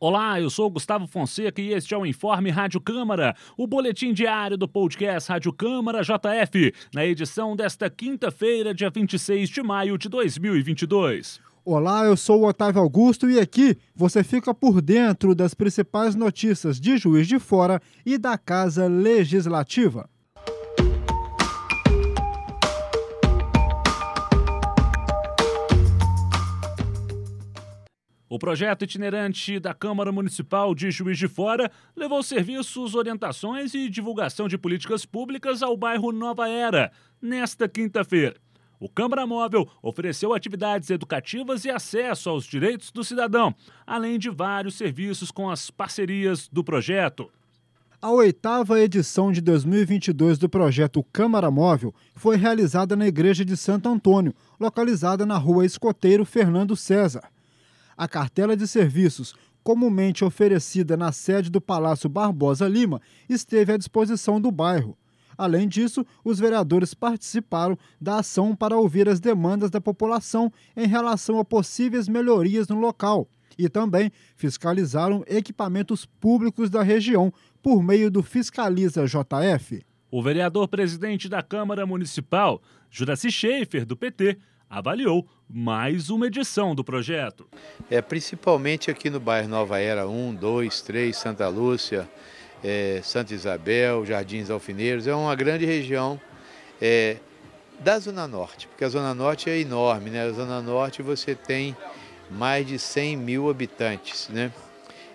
Olá, 0.00 0.40
eu 0.40 0.48
sou 0.48 0.70
Gustavo 0.70 1.08
Fonseca 1.08 1.60
e 1.60 1.72
este 1.72 1.92
é 1.92 1.98
o 1.98 2.06
Informe 2.06 2.50
Rádio 2.50 2.80
Câmara, 2.80 3.34
o 3.56 3.66
boletim 3.66 4.12
diário 4.12 4.56
do 4.56 4.68
podcast 4.68 5.28
Rádio 5.28 5.52
Câmara 5.52 6.02
JF, 6.02 6.72
na 6.94 7.04
edição 7.04 7.56
desta 7.56 7.90
quinta-feira, 7.90 8.72
dia 8.72 8.90
26 8.90 9.48
de 9.48 9.60
maio 9.60 9.98
de 9.98 10.08
2022. 10.08 11.40
Olá, 11.64 12.04
eu 12.04 12.16
sou 12.16 12.42
o 12.42 12.46
Otávio 12.46 12.80
Augusto 12.80 13.28
e 13.28 13.40
aqui 13.40 13.76
você 13.92 14.22
fica 14.22 14.54
por 14.54 14.80
dentro 14.80 15.34
das 15.34 15.52
principais 15.52 16.14
notícias 16.14 16.78
de 16.78 16.96
Juiz 16.96 17.26
de 17.26 17.40
Fora 17.40 17.82
e 18.06 18.16
da 18.16 18.38
Casa 18.38 18.86
Legislativa. 18.86 20.08
O 28.38 28.46
projeto 28.48 28.84
itinerante 28.84 29.58
da 29.58 29.74
Câmara 29.74 30.12
Municipal 30.12 30.72
de 30.72 30.92
Juiz 30.92 31.18
de 31.18 31.26
Fora 31.26 31.68
levou 31.96 32.22
serviços, 32.22 32.94
orientações 32.94 33.74
e 33.74 33.88
divulgação 33.88 34.46
de 34.46 34.56
políticas 34.56 35.04
públicas 35.04 35.60
ao 35.60 35.76
bairro 35.76 36.12
Nova 36.12 36.48
Era, 36.48 36.92
nesta 37.20 37.68
quinta-feira. 37.68 38.36
O 38.78 38.88
Câmara 38.88 39.26
Móvel 39.26 39.68
ofereceu 39.82 40.32
atividades 40.32 40.88
educativas 40.88 41.64
e 41.64 41.70
acesso 41.70 42.30
aos 42.30 42.44
direitos 42.44 42.92
do 42.92 43.02
cidadão, 43.02 43.52
além 43.84 44.20
de 44.20 44.30
vários 44.30 44.76
serviços 44.76 45.32
com 45.32 45.50
as 45.50 45.68
parcerias 45.68 46.46
do 46.46 46.62
projeto. 46.62 47.28
A 48.00 48.12
oitava 48.12 48.80
edição 48.80 49.32
de 49.32 49.40
2022 49.40 50.38
do 50.38 50.48
projeto 50.48 51.04
Câmara 51.12 51.50
Móvel 51.50 51.92
foi 52.14 52.36
realizada 52.36 52.94
na 52.94 53.08
Igreja 53.08 53.44
de 53.44 53.56
Santo 53.56 53.88
Antônio, 53.88 54.32
localizada 54.60 55.26
na 55.26 55.36
rua 55.36 55.66
Escoteiro 55.66 56.24
Fernando 56.24 56.76
César. 56.76 57.28
A 57.98 58.06
cartela 58.06 58.56
de 58.56 58.68
serviços, 58.68 59.34
comumente 59.64 60.24
oferecida 60.24 60.96
na 60.96 61.10
sede 61.10 61.50
do 61.50 61.60
Palácio 61.60 62.08
Barbosa 62.08 62.68
Lima, 62.68 63.02
esteve 63.28 63.72
à 63.72 63.76
disposição 63.76 64.40
do 64.40 64.52
bairro. 64.52 64.96
Além 65.36 65.66
disso, 65.66 66.06
os 66.24 66.38
vereadores 66.38 66.94
participaram 66.94 67.76
da 68.00 68.20
ação 68.20 68.54
para 68.54 68.76
ouvir 68.76 69.08
as 69.08 69.18
demandas 69.18 69.68
da 69.68 69.80
população 69.80 70.52
em 70.76 70.86
relação 70.86 71.40
a 71.40 71.44
possíveis 71.44 72.08
melhorias 72.08 72.68
no 72.68 72.78
local 72.78 73.28
e 73.58 73.68
também 73.68 74.12
fiscalizaram 74.36 75.24
equipamentos 75.26 76.06
públicos 76.06 76.70
da 76.70 76.84
região 76.84 77.32
por 77.60 77.82
meio 77.82 78.12
do 78.12 78.22
Fiscaliza 78.22 79.06
JF. 79.06 79.84
O 80.08 80.22
vereador 80.22 80.68
presidente 80.68 81.28
da 81.28 81.42
Câmara 81.42 81.84
Municipal, 81.84 82.62
Juraci 82.88 83.30
Schaefer, 83.32 83.84
do 83.84 83.96
PT, 83.96 84.38
avaliou 84.68 85.26
mais 85.48 86.10
uma 86.10 86.26
edição 86.26 86.74
do 86.74 86.84
projeto. 86.84 87.46
É, 87.90 88.02
principalmente 88.02 88.90
aqui 88.90 89.08
no 89.08 89.18
bairro 89.18 89.48
Nova 89.48 89.78
Era 89.78 90.06
1, 90.06 90.34
2, 90.34 90.80
3, 90.82 91.16
Santa 91.16 91.48
Lúcia, 91.48 92.08
é, 92.62 93.00
Santa 93.02 93.32
Isabel, 93.32 94.04
Jardins 94.04 94.50
Alfineiros, 94.50 95.06
é 95.06 95.14
uma 95.14 95.34
grande 95.34 95.64
região 95.64 96.20
é, 96.80 97.16
da 97.80 97.98
Zona 97.98 98.26
Norte, 98.26 98.68
porque 98.68 98.84
a 98.84 98.88
Zona 98.88 99.14
Norte 99.14 99.48
é 99.48 99.58
enorme, 99.58 100.10
né? 100.10 100.24
A 100.24 100.32
Zona 100.32 100.60
Norte 100.60 101.00
você 101.00 101.34
tem 101.34 101.76
mais 102.30 102.66
de 102.66 102.78
100 102.78 103.16
mil 103.16 103.48
habitantes, 103.48 104.28
né? 104.28 104.52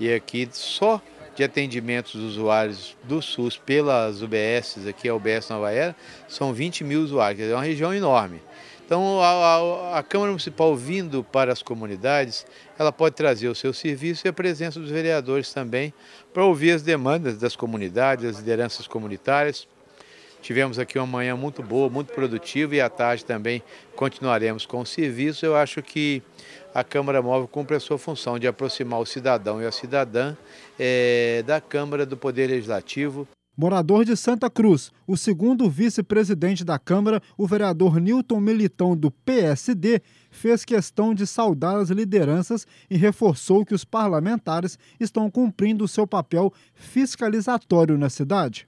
E 0.00 0.12
aqui 0.12 0.48
só 0.52 1.02
de 1.36 1.42
atendimentos 1.42 2.14
dos 2.14 2.36
usuários 2.36 2.96
do 3.02 3.20
SUS 3.20 3.58
pelas 3.58 4.22
UBSs, 4.22 4.88
aqui 4.88 5.08
a 5.08 5.14
UBS 5.14 5.48
Nova 5.50 5.70
Era, 5.70 5.94
são 6.28 6.52
20 6.52 6.84
mil 6.84 7.02
usuários, 7.02 7.50
é 7.50 7.52
uma 7.52 7.64
região 7.64 7.92
enorme. 7.92 8.40
Então, 8.86 9.20
a, 9.20 9.28
a, 9.28 9.98
a, 9.98 10.02
Câmara 10.02 10.30
Municipal 10.30 10.76
vindo 10.76 11.24
para 11.24 11.50
as 11.50 11.62
comunidades, 11.62 12.46
ela 12.78 12.92
pode 12.92 13.14
trazer 13.14 13.48
o 13.48 13.54
seu 13.54 13.72
serviço 13.72 14.26
e 14.26 14.28
a 14.28 14.32
presença 14.32 14.78
dos 14.78 14.90
vereadores 14.90 15.52
também 15.52 15.92
para 16.34 16.44
ouvir 16.44 16.72
as 16.72 16.82
demandas 16.82 17.38
das 17.38 17.56
comunidades, 17.56 18.26
das 18.26 18.38
lideranças 18.38 18.86
comunitárias. 18.86 19.66
Tivemos 20.42 20.78
aqui 20.78 20.98
uma 20.98 21.06
manhã 21.06 21.34
muito 21.34 21.62
boa, 21.62 21.88
muito 21.88 22.12
produtiva 22.12 22.76
e 22.76 22.80
à 22.82 22.90
tarde 22.90 23.24
também 23.24 23.62
continuaremos 23.96 24.66
com 24.66 24.80
o 24.80 24.84
serviço. 24.84 25.46
Eu 25.46 25.56
acho 25.56 25.82
que 25.82 26.22
a 26.74 26.84
Câmara 26.84 27.22
Móvel 27.22 27.48
cumpre 27.48 27.76
a 27.76 27.80
sua 27.80 27.96
função 27.96 28.38
de 28.38 28.46
aproximar 28.46 29.00
o 29.00 29.06
cidadão 29.06 29.62
e 29.62 29.66
a 29.66 29.72
cidadã 29.72 30.36
é, 30.78 31.42
da 31.46 31.62
Câmara 31.62 32.04
do 32.04 32.18
Poder 32.18 32.48
Legislativo. 32.48 33.26
Morador 33.56 34.04
de 34.04 34.16
Santa 34.16 34.50
Cruz, 34.50 34.90
o 35.06 35.16
segundo 35.16 35.70
vice-presidente 35.70 36.64
da 36.64 36.76
Câmara, 36.76 37.22
o 37.38 37.46
vereador 37.46 38.00
Newton 38.00 38.40
Militão, 38.40 38.96
do 38.96 39.12
PSD, 39.12 40.02
fez 40.28 40.64
questão 40.64 41.14
de 41.14 41.24
saudar 41.24 41.76
as 41.76 41.88
lideranças 41.88 42.66
e 42.90 42.96
reforçou 42.96 43.64
que 43.64 43.72
os 43.72 43.84
parlamentares 43.84 44.76
estão 44.98 45.30
cumprindo 45.30 45.84
o 45.84 45.88
seu 45.88 46.04
papel 46.04 46.52
fiscalizatório 46.74 47.96
na 47.96 48.10
cidade. 48.10 48.66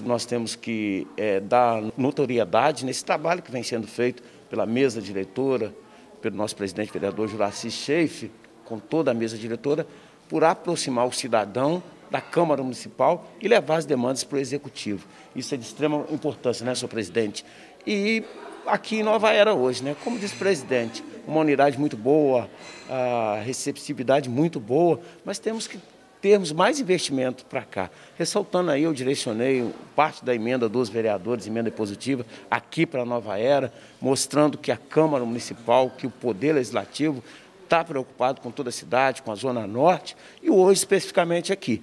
Nós 0.00 0.26
temos 0.26 0.56
que 0.56 1.06
é, 1.16 1.38
dar 1.38 1.80
notoriedade 1.96 2.84
nesse 2.84 3.04
trabalho 3.04 3.40
que 3.40 3.52
vem 3.52 3.62
sendo 3.62 3.86
feito 3.86 4.20
pela 4.50 4.66
mesa 4.66 5.00
diretora, 5.00 5.72
pelo 6.20 6.36
nosso 6.36 6.56
presidente 6.56 6.92
vereador 6.92 7.28
Juraci 7.28 7.70
Scheif, 7.70 8.28
com 8.64 8.80
toda 8.80 9.12
a 9.12 9.14
mesa 9.14 9.38
diretora, 9.38 9.86
por 10.28 10.42
aproximar 10.42 11.06
o 11.06 11.12
cidadão 11.12 11.80
da 12.10 12.20
Câmara 12.20 12.62
Municipal 12.62 13.26
e 13.40 13.48
levar 13.48 13.76
as 13.76 13.84
demandas 13.84 14.24
para 14.24 14.36
o 14.36 14.40
Executivo. 14.40 15.06
Isso 15.34 15.54
é 15.54 15.58
de 15.58 15.64
extrema 15.64 16.04
importância, 16.10 16.64
né, 16.64 16.74
senhor 16.74 16.88
presidente? 16.88 17.44
E 17.86 18.24
aqui 18.66 18.96
em 18.96 19.02
Nova 19.02 19.32
Era 19.32 19.54
hoje, 19.54 19.82
né, 19.82 19.96
como 20.02 20.18
disse 20.18 20.34
o 20.34 20.38
presidente, 20.38 21.02
uma 21.26 21.40
unidade 21.40 21.78
muito 21.78 21.96
boa, 21.96 22.48
a 22.88 23.40
receptividade 23.44 24.28
muito 24.28 24.58
boa, 24.58 25.00
mas 25.24 25.38
temos 25.38 25.66
que 25.66 25.78
termos 26.20 26.50
mais 26.50 26.80
investimento 26.80 27.44
para 27.44 27.62
cá. 27.62 27.90
Ressaltando 28.16 28.70
aí, 28.70 28.82
eu 28.82 28.92
direcionei 28.92 29.72
parte 29.94 30.24
da 30.24 30.34
emenda 30.34 30.68
dos 30.68 30.88
vereadores, 30.88 31.46
emenda 31.46 31.70
positiva, 31.70 32.26
aqui 32.50 32.84
para 32.84 33.04
Nova 33.04 33.38
Era, 33.38 33.72
mostrando 34.00 34.58
que 34.58 34.72
a 34.72 34.76
Câmara 34.76 35.24
Municipal, 35.24 35.90
que 35.90 36.06
o 36.06 36.10
Poder 36.10 36.54
Legislativo 36.54 37.22
está 37.62 37.84
preocupado 37.84 38.40
com 38.40 38.50
toda 38.50 38.70
a 38.70 38.72
cidade, 38.72 39.22
com 39.22 39.30
a 39.30 39.34
Zona 39.34 39.66
Norte, 39.66 40.16
e 40.42 40.50
hoje 40.50 40.78
especificamente 40.78 41.52
aqui. 41.52 41.82